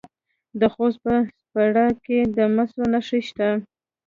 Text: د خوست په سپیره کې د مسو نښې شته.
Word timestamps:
د 0.59 0.61
خوست 0.73 0.99
په 1.05 1.13
سپیره 1.41 1.85
کې 2.05 2.19
د 2.35 2.37
مسو 2.55 2.81
نښې 2.91 3.19
شته. 3.27 3.49